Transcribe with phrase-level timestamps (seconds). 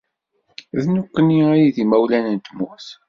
[0.81, 2.87] D nekni ay d imawlan n tmurt